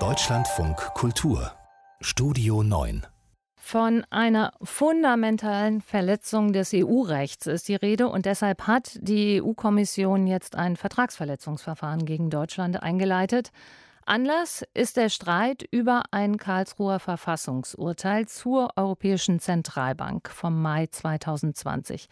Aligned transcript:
Deutschlandfunk 0.00 0.76
Kultur 0.94 1.52
Studio 2.00 2.64
9 2.64 3.06
von 3.54 4.04
einer 4.10 4.52
fundamentalen 4.62 5.80
Verletzung 5.80 6.52
des 6.52 6.72
EU-Rechts 6.74 7.46
ist 7.46 7.68
die 7.68 7.76
Rede 7.76 8.08
und 8.08 8.26
deshalb 8.26 8.66
hat 8.66 8.98
die 9.00 9.40
EU-Kommission 9.40 10.26
jetzt 10.26 10.56
ein 10.56 10.74
Vertragsverletzungsverfahren 10.74 12.04
gegen 12.04 12.30
Deutschland 12.30 12.82
eingeleitet. 12.82 13.52
Anlass 14.06 14.62
ist 14.74 14.98
der 14.98 15.08
Streit 15.08 15.66
über 15.70 16.02
ein 16.10 16.36
Karlsruher 16.36 16.98
Verfassungsurteil 16.98 18.28
zur 18.28 18.68
Europäischen 18.76 19.40
Zentralbank 19.40 20.28
vom 20.28 20.60
Mai 20.60 20.88
2020. 20.88 22.08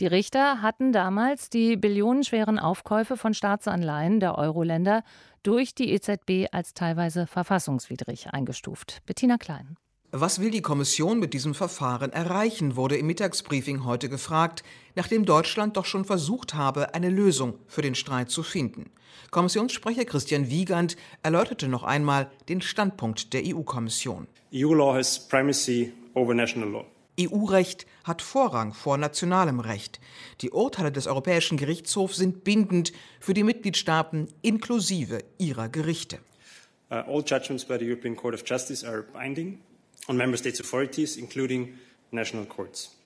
Die 0.00 0.06
Richter 0.06 0.62
hatten 0.62 0.92
damals 0.92 1.50
die 1.50 1.76
billionenschweren 1.76 2.58
Aufkäufe 2.58 3.18
von 3.18 3.34
Staatsanleihen 3.34 4.20
der 4.20 4.38
Euro-Länder 4.38 5.02
durch 5.42 5.74
die 5.74 5.92
EZB 5.92 6.48
als 6.50 6.72
teilweise 6.72 7.26
verfassungswidrig 7.26 8.32
eingestuft. 8.32 9.02
Bettina 9.04 9.36
Klein. 9.36 9.76
Was 10.16 10.40
will 10.40 10.52
die 10.52 10.62
Kommission 10.62 11.18
mit 11.18 11.34
diesem 11.34 11.54
Verfahren 11.54 12.12
erreichen, 12.12 12.76
wurde 12.76 12.96
im 12.96 13.08
Mittagsbriefing 13.08 13.84
heute 13.84 14.08
gefragt, 14.08 14.62
nachdem 14.94 15.24
Deutschland 15.24 15.76
doch 15.76 15.86
schon 15.86 16.04
versucht 16.04 16.54
habe, 16.54 16.94
eine 16.94 17.10
Lösung 17.10 17.58
für 17.66 17.82
den 17.82 17.96
Streit 17.96 18.30
zu 18.30 18.44
finden. 18.44 18.92
Kommissionssprecher 19.32 20.04
Christian 20.04 20.50
Wiegand 20.50 20.94
erläuterte 21.24 21.66
noch 21.66 21.82
einmal 21.82 22.30
den 22.48 22.60
Standpunkt 22.60 23.32
der 23.32 23.42
EU-Kommission. 23.44 24.28
EU-Law 24.54 24.94
has 24.94 25.18
primacy 25.18 25.92
over 26.14 26.32
national 26.32 26.68
law. 26.68 26.84
EU-Recht 27.18 27.84
hat 28.04 28.22
Vorrang 28.22 28.72
vor 28.72 28.96
nationalem 28.96 29.58
Recht. 29.58 29.98
Die 30.42 30.52
Urteile 30.52 30.92
des 30.92 31.08
Europäischen 31.08 31.58
Gerichtshofs 31.58 32.18
sind 32.18 32.44
bindend 32.44 32.92
für 33.18 33.34
die 33.34 33.42
Mitgliedstaaten 33.42 34.28
inklusive 34.42 35.24
ihrer 35.38 35.68
Gerichte. 35.68 36.20
Uh, 36.88 37.02
all 37.08 37.24
judgments 37.26 37.64
by 37.64 37.78
the 37.80 37.84
European 37.84 38.14
Court 38.14 38.34
of 38.34 38.44
Justice 38.46 38.86
are 38.86 39.02
binding 39.02 39.58
on 40.08 40.16
member 40.16 40.36
states' 40.36 40.60
authorities, 40.60 41.16
including. 41.16 41.74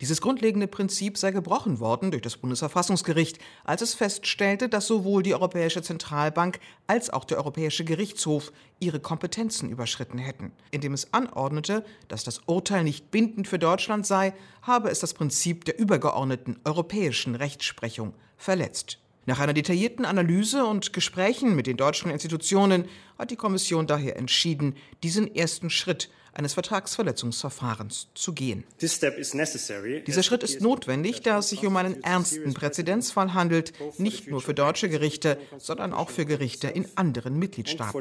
Dieses 0.00 0.20
grundlegende 0.20 0.66
Prinzip 0.66 1.16
sei 1.16 1.30
gebrochen 1.30 1.80
worden 1.80 2.10
durch 2.10 2.22
das 2.22 2.36
Bundesverfassungsgericht, 2.36 3.38
als 3.64 3.80
es 3.80 3.94
feststellte, 3.94 4.68
dass 4.68 4.86
sowohl 4.86 5.22
die 5.22 5.32
Europäische 5.32 5.80
Zentralbank 5.80 6.60
als 6.86 7.08
auch 7.08 7.24
der 7.24 7.38
Europäische 7.38 7.84
Gerichtshof 7.84 8.52
ihre 8.80 9.00
Kompetenzen 9.00 9.70
überschritten 9.70 10.18
hätten. 10.18 10.52
Indem 10.72 10.92
es 10.92 11.14
anordnete, 11.14 11.84
dass 12.08 12.22
das 12.22 12.42
Urteil 12.44 12.84
nicht 12.84 13.10
bindend 13.10 13.48
für 13.48 13.58
Deutschland 13.58 14.06
sei, 14.06 14.34
habe 14.60 14.90
es 14.90 15.00
das 15.00 15.14
Prinzip 15.14 15.64
der 15.64 15.78
übergeordneten 15.78 16.60
europäischen 16.64 17.34
Rechtsprechung 17.34 18.12
verletzt. 18.36 18.98
Nach 19.28 19.40
einer 19.40 19.52
detaillierten 19.52 20.06
Analyse 20.06 20.64
und 20.64 20.94
Gesprächen 20.94 21.54
mit 21.54 21.66
den 21.66 21.76
deutschen 21.76 22.10
Institutionen 22.10 22.86
hat 23.18 23.30
die 23.30 23.36
Kommission 23.36 23.86
daher 23.86 24.16
entschieden, 24.16 24.74
diesen 25.02 25.34
ersten 25.34 25.68
Schritt 25.68 26.08
eines 26.32 26.54
Vertragsverletzungsverfahrens 26.54 28.08
zu 28.14 28.32
gehen. 28.32 28.64
Dieser 28.80 30.22
Schritt 30.22 30.42
ist 30.44 30.62
notwendig, 30.62 31.20
da 31.20 31.40
es 31.40 31.50
sich 31.50 31.66
um 31.66 31.76
einen 31.76 32.02
ernsten 32.02 32.54
Präzedenzfall 32.54 33.34
handelt, 33.34 33.74
nicht 33.98 34.30
nur 34.30 34.40
für 34.40 34.54
deutsche 34.54 34.88
Gerichte, 34.88 35.36
sondern 35.58 35.92
auch 35.92 36.08
für 36.08 36.24
Gerichte 36.24 36.68
in 36.68 36.86
anderen 36.94 37.38
Mitgliedstaaten. 37.38 38.00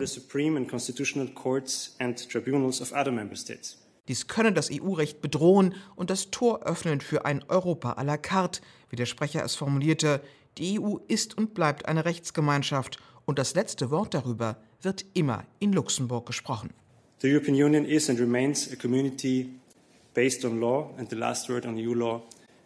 Dies 4.07 4.27
könne 4.27 4.53
das 4.53 4.69
EU-Recht 4.71 5.21
bedrohen 5.21 5.75
und 5.97 6.09
das 6.09 6.31
Tor 6.31 6.63
öffnen 6.63 7.01
für 7.01 7.25
ein 7.25 7.43
Europa 7.49 7.91
à 7.99 8.05
la 8.05 8.15
carte, 8.15 8.61
wie 8.89 8.95
der 8.95 9.05
Sprecher 9.05 9.43
es 9.43 9.55
formulierte. 9.55 10.21
Die 10.57 10.79
EU 10.79 10.97
ist 11.07 11.37
und 11.37 11.53
bleibt 11.53 11.87
eine 11.87 12.05
Rechtsgemeinschaft 12.05 12.97
und 13.25 13.37
das 13.37 13.53
letzte 13.53 13.91
Wort 13.91 14.13
darüber 14.13 14.57
wird 14.81 15.05
immer 15.13 15.43
in 15.59 15.73
Luxemburg 15.73 16.25
gesprochen. 16.25 16.71
The 17.19 17.31
European 17.31 17.55
Union 17.55 17.85
is 17.85 18.09
and 18.09 18.19
remains 18.19 18.71
a 18.71 18.75
community 18.75 19.49
based 20.13 20.45
on 20.45 20.59
law, 20.59 20.89
and 20.97 21.09
the 21.09 21.15
last 21.15 21.49
word 21.49 21.65
on 21.65 21.75
EU 21.77 21.93
law 21.93 22.21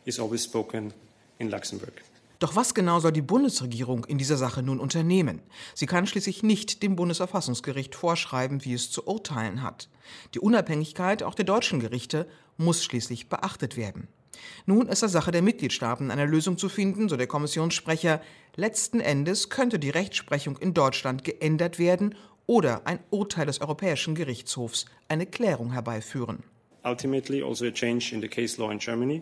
is 0.05 0.19
always 0.19 0.43
spoken 0.43 0.93
in 1.39 1.49
Luxemburg. 1.49 1.93
Doch 2.39 2.55
was 2.55 2.73
genau 2.73 2.99
soll 2.99 3.11
die 3.11 3.21
Bundesregierung 3.21 4.03
in 4.05 4.17
dieser 4.17 4.35
Sache 4.35 4.63
nun 4.63 4.79
unternehmen? 4.79 5.41
Sie 5.75 5.85
kann 5.85 6.07
schließlich 6.07 6.41
nicht 6.41 6.81
dem 6.81 6.95
Bundesverfassungsgericht 6.95 7.93
vorschreiben, 7.93 8.65
wie 8.65 8.73
es 8.73 8.89
zu 8.89 9.05
urteilen 9.05 9.61
hat. 9.61 9.89
Die 10.33 10.39
Unabhängigkeit 10.39 11.21
auch 11.23 11.35
der 11.35 11.45
deutschen 11.45 11.79
Gerichte 11.79 12.27
muss 12.57 12.83
schließlich 12.83 13.29
beachtet 13.29 13.77
werden. 13.77 14.07
Nun 14.65 14.87
ist 14.87 15.03
es 15.03 15.11
Sache 15.11 15.31
der 15.31 15.41
Mitgliedstaaten, 15.41 16.11
eine 16.11 16.25
Lösung 16.25 16.57
zu 16.57 16.69
finden, 16.69 17.09
so 17.09 17.17
der 17.17 17.27
Kommissionssprecher. 17.27 18.21
Letzten 18.55 18.99
Endes 18.99 19.49
könnte 19.49 19.79
die 19.79 19.89
Rechtsprechung 19.89 20.57
in 20.57 20.73
Deutschland 20.73 21.23
geändert 21.23 21.79
werden 21.79 22.15
oder 22.45 22.81
ein 22.85 22.99
Urteil 23.09 23.45
des 23.45 23.61
Europäischen 23.61 24.15
Gerichtshofs 24.15 24.85
eine 25.07 25.25
Klärung 25.25 25.71
herbeiführen. 25.71 26.43
Ultimately 26.83 27.43
also 27.43 27.65
a 27.65 27.71
change 27.71 28.13
in 28.13 28.21
the 28.21 28.27
case 28.27 28.59
law 28.59 28.71
in 28.71 28.79
Germany 28.79 29.21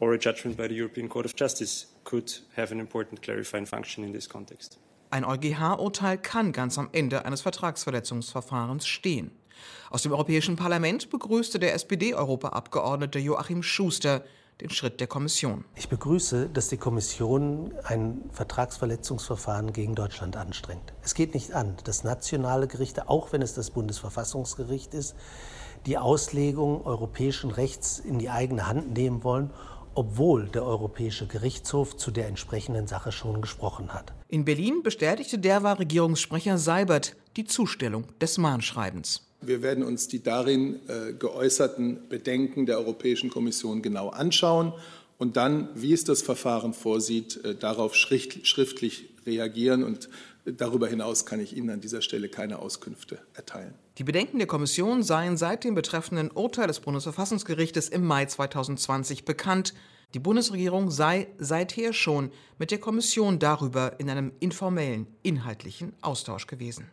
or 0.00 0.12
a 0.12 0.16
judgment 0.16 0.56
by 0.56 0.68
the 0.68 0.74
European 0.74 1.08
Court 1.08 1.26
of 1.26 1.34
Justice 1.38 1.86
could 2.04 2.42
have 2.56 2.72
an 2.72 2.80
important 2.80 3.22
clarifying 3.22 3.66
function 3.66 4.04
in 4.04 4.12
this 4.12 4.28
context. 4.28 4.78
Ein 5.10 5.24
EuGH-Urteil 5.24 6.18
kann 6.18 6.52
ganz 6.52 6.76
am 6.78 6.90
Ende 6.92 7.24
eines 7.24 7.40
Vertragsverletzungsverfahrens 7.40 8.86
stehen. 8.86 9.30
Aus 9.90 10.02
dem 10.02 10.12
Europäischen 10.12 10.56
Parlament 10.56 11.10
begrüßte 11.10 11.58
der 11.58 11.74
SPD-Europaabgeordnete 11.74 13.18
Joachim 13.18 13.62
Schuster 13.62 14.22
den 14.60 14.70
Schritt 14.70 15.00
der 15.00 15.06
Kommission. 15.06 15.64
Ich 15.76 15.88
begrüße, 15.88 16.48
dass 16.52 16.68
die 16.68 16.76
Kommission 16.76 17.72
ein 17.84 18.22
Vertragsverletzungsverfahren 18.32 19.72
gegen 19.72 19.94
Deutschland 19.94 20.36
anstrengt. 20.36 20.92
Es 21.02 21.14
geht 21.14 21.34
nicht 21.34 21.52
an, 21.52 21.76
dass 21.84 22.02
nationale 22.02 22.66
Gerichte, 22.66 23.08
auch 23.08 23.32
wenn 23.32 23.40
es 23.40 23.54
das 23.54 23.70
Bundesverfassungsgericht 23.70 24.94
ist, 24.94 25.14
die 25.86 25.96
Auslegung 25.96 26.84
europäischen 26.84 27.50
Rechts 27.50 28.00
in 28.00 28.18
die 28.18 28.30
eigene 28.30 28.66
Hand 28.66 28.96
nehmen 28.96 29.22
wollen 29.22 29.50
obwohl 29.98 30.46
der 30.46 30.64
Europäische 30.64 31.26
Gerichtshof 31.26 31.96
zu 31.96 32.12
der 32.12 32.28
entsprechenden 32.28 32.86
Sache 32.86 33.10
schon 33.10 33.40
gesprochen 33.40 33.92
hat. 33.92 34.12
In 34.28 34.44
Berlin 34.44 34.84
bestätigte 34.84 35.40
derweil 35.40 35.74
Regierungssprecher 35.74 36.56
Seibert 36.56 37.16
die 37.36 37.46
Zustellung 37.46 38.04
des 38.20 38.38
Mahnschreibens. 38.38 39.27
Wir 39.40 39.62
werden 39.62 39.84
uns 39.84 40.08
die 40.08 40.22
darin 40.22 40.80
äh, 40.88 41.12
geäußerten 41.12 42.08
Bedenken 42.08 42.66
der 42.66 42.78
Europäischen 42.78 43.30
Kommission 43.30 43.82
genau 43.82 44.08
anschauen 44.08 44.72
und 45.18 45.36
dann, 45.36 45.68
wie 45.74 45.92
es 45.92 46.04
das 46.04 46.22
Verfahren 46.22 46.72
vorsieht, 46.72 47.44
äh, 47.44 47.54
darauf 47.54 47.94
schriftlich 47.94 49.10
reagieren. 49.26 49.82
Und 49.82 50.08
darüber 50.44 50.88
hinaus 50.88 51.26
kann 51.26 51.40
ich 51.40 51.56
Ihnen 51.56 51.70
an 51.70 51.80
dieser 51.80 52.02
Stelle 52.02 52.28
keine 52.28 52.60
Auskünfte 52.60 53.18
erteilen. 53.34 53.74
Die 53.98 54.04
Bedenken 54.04 54.38
der 54.38 54.46
Kommission 54.46 55.02
seien 55.02 55.36
seit 55.36 55.64
dem 55.64 55.74
betreffenden 55.74 56.30
Urteil 56.30 56.68
des 56.68 56.80
Bundesverfassungsgerichtes 56.80 57.88
im 57.88 58.04
Mai 58.04 58.26
2020 58.26 59.24
bekannt. 59.24 59.74
Die 60.14 60.20
Bundesregierung 60.20 60.90
sei 60.90 61.26
seither 61.38 61.92
schon 61.92 62.30
mit 62.58 62.70
der 62.70 62.78
Kommission 62.78 63.38
darüber 63.38 63.98
in 63.98 64.08
einem 64.08 64.32
informellen, 64.40 65.06
inhaltlichen 65.22 65.92
Austausch 66.00 66.46
gewesen. 66.46 66.86